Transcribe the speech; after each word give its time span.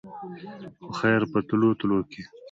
خو 0.79 0.87
خېر 0.97 1.21
په 1.31 1.39
تلو 1.47 1.69
تلو 1.79 1.97
کښې 2.11 2.23